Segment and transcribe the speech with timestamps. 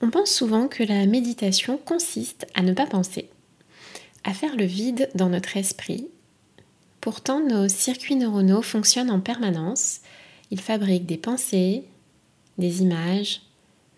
[0.00, 3.28] On pense souvent que la méditation consiste à ne pas penser,
[4.24, 6.08] à faire le vide dans notre esprit.
[7.00, 10.00] Pourtant, nos circuits neuronaux fonctionnent en permanence.
[10.50, 11.84] Ils fabriquent des pensées,
[12.58, 13.42] des images,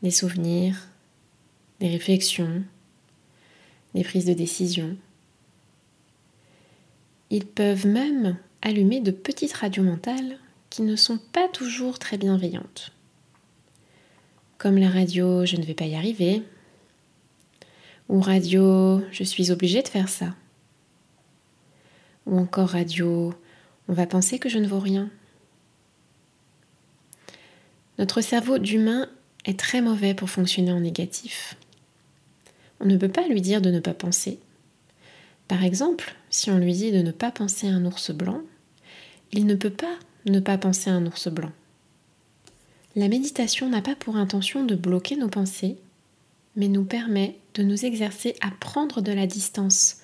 [0.03, 0.89] des souvenirs,
[1.81, 2.63] des réflexions,
[3.95, 4.97] des prises de décision.
[7.31, 10.39] Ils peuvent même allumer de petites radios mentales
[10.71, 12.93] qui ne sont pas toujours très bienveillantes.
[14.61, 16.43] Comme la radio Je ne vais pas y arriver,
[18.11, 20.35] ou radio Je suis obligée de faire ça,
[22.27, 23.33] ou encore radio
[23.89, 25.09] On va penser que je ne vaux rien.
[27.99, 29.09] Notre cerveau d'humain
[29.47, 31.57] est très mauvais pour fonctionner en négatif.
[32.81, 34.39] On ne peut pas lui dire de ne pas penser.
[35.49, 38.43] Par exemple, si on lui dit de ne pas penser à un ours blanc,
[39.33, 39.97] il ne peut pas
[40.27, 41.53] ne pas penser à un ours blanc.
[42.97, 45.77] La méditation n'a pas pour intention de bloquer nos pensées,
[46.57, 49.99] mais nous permet de nous exercer à prendre de la distance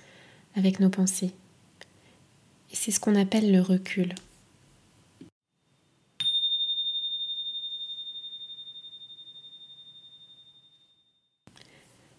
[0.55, 1.33] avec nos pensées.
[2.71, 4.15] Et c'est ce qu'on appelle le recul.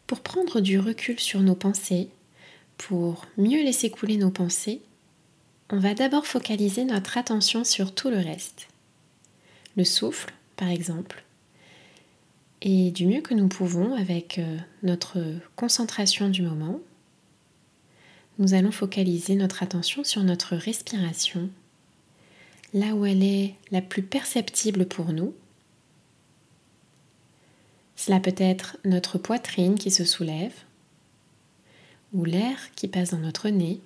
[0.06, 2.10] Pour prendre du recul sur nos pensées,
[2.78, 4.82] pour mieux laisser couler nos pensées,
[5.70, 8.68] on va d'abord focaliser notre attention sur tout le reste.
[9.76, 11.24] Le souffle, par exemple.
[12.62, 15.20] Et du mieux que nous pouvons, avec euh, notre
[15.56, 16.80] concentration du moment,
[18.40, 21.50] nous allons focaliser notre attention sur notre respiration,
[22.74, 25.34] là où elle est la plus perceptible pour nous.
[27.96, 30.54] Cela peut être notre poitrine qui se soulève,
[32.14, 33.80] ou l'air qui passe dans notre nez,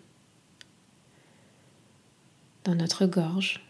[2.64, 3.62] dans notre gorge,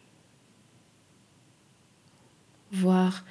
[2.71, 3.25] voir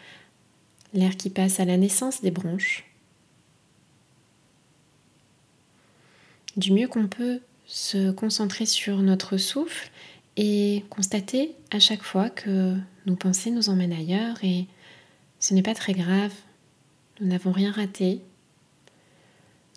[0.92, 2.84] l'air qui passe à la naissance des bronches.
[6.56, 9.90] Du mieux qu'on peut se concentrer sur notre souffle
[10.36, 14.66] et constater à chaque fois que nos pensées nous emmènent ailleurs et
[15.38, 16.32] ce n'est pas très grave,
[17.20, 18.20] nous n'avons rien raté.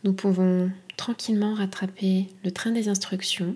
[0.03, 3.55] Nous pouvons tranquillement rattraper le train des instructions,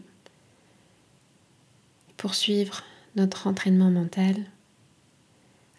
[2.16, 2.84] poursuivre
[3.16, 4.35] notre entraînement mental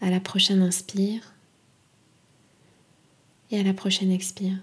[0.00, 1.34] à la prochaine inspire
[3.50, 4.59] et à la prochaine expire.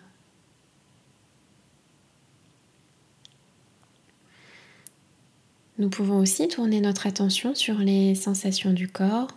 [5.78, 9.28] Nous pouvons aussi tourner notre attention sur les sensations du corps,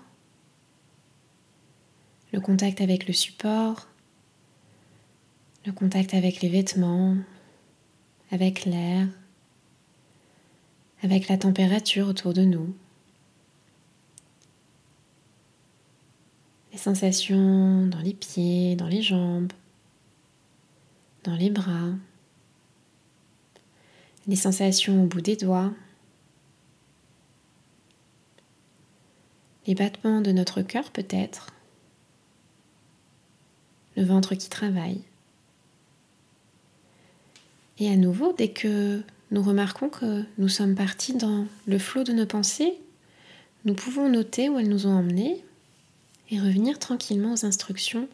[2.33, 3.89] le contact avec le support,
[5.67, 7.17] le contact avec les vêtements,
[8.31, 9.09] avec l'air,
[11.03, 12.75] avec la température autour de nous.
[16.79, 19.53] Les sensations dans les pieds, dans les jambes,
[21.25, 21.91] dans les bras,
[24.29, 25.73] les sensations au bout des doigts,
[29.67, 31.49] les battements de notre cœur peut-être,
[33.97, 35.01] le ventre qui travaille.
[37.81, 39.03] Et à nouveau, dès que
[39.33, 42.79] nous remarquons que nous sommes partis dans le flot de nos pensées,
[43.65, 45.43] nous pouvons noter où elles nous ont emmenés
[46.31, 48.09] et revenir tranquillement aux instructions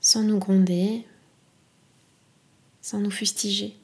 [0.00, 1.04] sans nous gronder,
[2.80, 3.76] sans nous fustiger.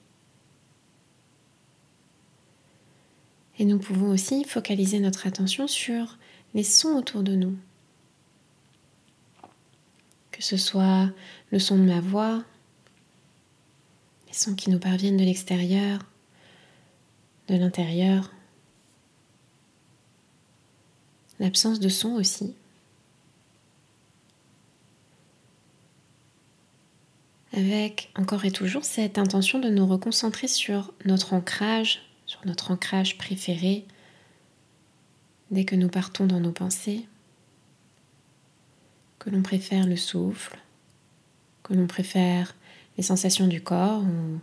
[3.58, 6.18] Et nous pouvons aussi focaliser notre attention sur
[6.54, 7.56] les sons autour de nous.
[10.30, 11.10] Que ce soit
[11.52, 12.42] le son de ma voix,
[14.26, 16.00] les sons qui nous parviennent de l'extérieur,
[17.48, 18.32] de l'intérieur,
[21.38, 22.54] l'absence de son aussi.
[27.56, 33.16] Avec encore et toujours cette intention de nous reconcentrer sur notre ancrage, sur notre ancrage
[33.16, 33.86] préféré,
[35.50, 37.06] dès que nous partons dans nos pensées,
[39.18, 40.58] que l'on préfère le souffle,
[41.62, 42.56] que l'on préfère
[42.96, 44.40] les sensations du corps ou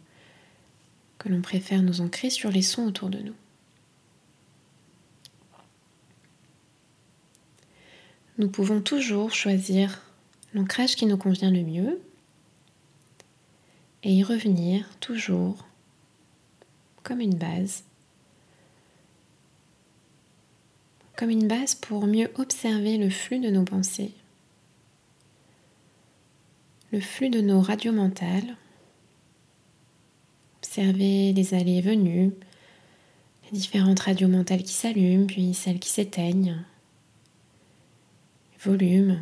[1.18, 3.36] que l'on préfère nous ancrer sur les sons autour de nous.
[8.38, 10.01] Nous pouvons toujours choisir
[10.53, 12.01] l'ancrage qui nous convient le mieux
[14.03, 15.65] et y revenir toujours
[17.03, 17.83] comme une base.
[21.15, 24.13] Comme une base pour mieux observer le flux de nos pensées,
[26.92, 28.56] le flux de nos radios mentales,
[30.57, 32.31] observer les allées et venues,
[33.51, 36.63] les différentes radios mentales qui s'allument, puis celles qui s'éteignent,
[38.63, 39.19] volume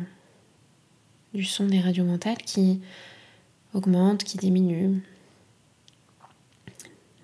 [1.34, 2.80] du son des radios mentales qui
[3.74, 5.02] augmentent, qui diminuent.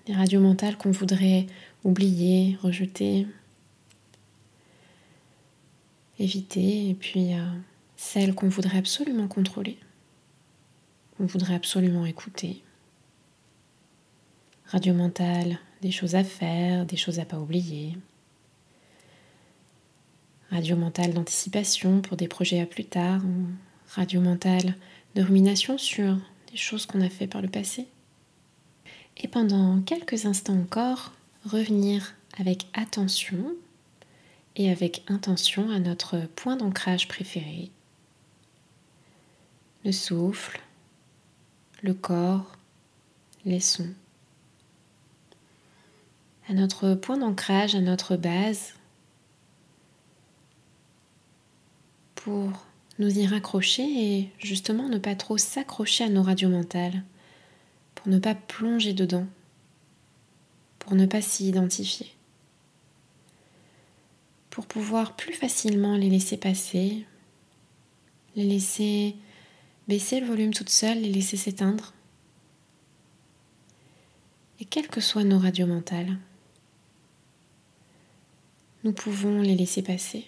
[0.07, 1.47] Les radios mentales qu'on voudrait
[1.83, 3.27] oublier, rejeter,
[6.19, 7.45] éviter, et puis euh,
[7.95, 9.77] celles qu'on voudrait absolument contrôler,
[11.17, 12.61] qu'on voudrait absolument écouter.
[14.67, 17.97] Radio mentale, des choses à faire, des choses à pas oublier.
[20.49, 23.21] Radio mentale d'anticipation pour des projets à plus tard.
[23.89, 24.75] Radio mentale
[25.15, 26.17] de rumination sur
[26.57, 27.87] choses qu'on a fait par le passé.
[29.17, 31.13] Et pendant quelques instants encore,
[31.45, 33.55] revenir avec attention
[34.55, 37.71] et avec intention à notre point d'ancrage préféré.
[39.85, 40.59] Le souffle,
[41.81, 42.57] le corps,
[43.45, 43.93] les sons.
[46.49, 48.73] À notre point d'ancrage, à notre base,
[52.15, 52.65] pour
[52.99, 57.03] nous y raccrocher et justement ne pas trop s'accrocher à nos radios mentales,
[57.95, 59.27] pour ne pas plonger dedans,
[60.79, 62.17] pour ne pas s'y identifier
[64.57, 67.05] pour pouvoir plus facilement les laisser passer,
[68.35, 69.15] les laisser
[69.87, 71.93] baisser le volume toute seule, les laisser s'éteindre.
[74.59, 76.17] Et quelles que soient nos radios mentales,
[78.83, 80.25] nous pouvons les laisser passer.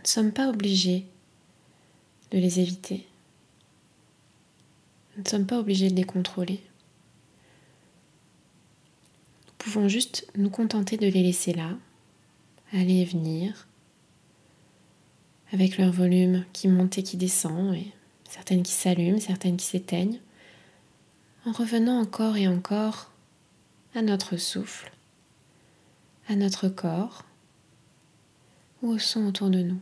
[0.00, 1.04] Nous ne sommes pas obligés
[2.30, 3.06] de les éviter.
[5.14, 6.58] Nous ne sommes pas obligés de les contrôler.
[9.46, 11.76] Nous pouvons juste nous contenter de les laisser là,
[12.72, 13.68] aller et venir,
[15.52, 17.92] avec leur volume qui monte et qui descend, et
[18.26, 20.20] certaines qui s'allument, certaines qui s'éteignent,
[21.44, 23.10] en revenant encore et encore
[23.94, 24.90] à notre souffle,
[26.26, 27.26] à notre corps
[28.80, 29.80] ou au son autour de nous.